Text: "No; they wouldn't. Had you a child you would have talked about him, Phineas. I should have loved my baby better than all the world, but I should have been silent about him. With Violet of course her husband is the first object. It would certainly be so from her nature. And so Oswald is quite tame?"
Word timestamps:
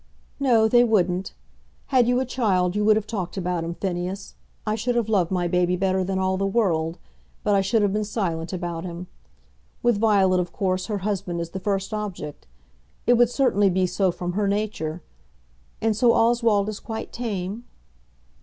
"No; 0.39 0.67
they 0.67 0.83
wouldn't. 0.83 1.35
Had 1.89 2.07
you 2.07 2.19
a 2.19 2.25
child 2.25 2.75
you 2.75 2.83
would 2.83 2.95
have 2.95 3.05
talked 3.05 3.37
about 3.37 3.63
him, 3.63 3.75
Phineas. 3.75 4.33
I 4.65 4.73
should 4.73 4.95
have 4.95 5.09
loved 5.09 5.29
my 5.29 5.47
baby 5.47 5.75
better 5.75 6.03
than 6.03 6.17
all 6.17 6.37
the 6.37 6.47
world, 6.47 6.97
but 7.43 7.53
I 7.53 7.61
should 7.61 7.83
have 7.83 7.93
been 7.93 8.03
silent 8.03 8.51
about 8.51 8.83
him. 8.83 9.05
With 9.83 9.99
Violet 9.99 10.39
of 10.39 10.51
course 10.51 10.87
her 10.87 10.97
husband 11.05 11.39
is 11.39 11.51
the 11.51 11.59
first 11.59 11.93
object. 11.93 12.47
It 13.05 13.13
would 13.13 13.29
certainly 13.29 13.69
be 13.69 13.85
so 13.85 14.11
from 14.11 14.31
her 14.33 14.47
nature. 14.47 15.03
And 15.83 15.95
so 15.95 16.13
Oswald 16.13 16.67
is 16.67 16.79
quite 16.79 17.13
tame?" 17.13 17.65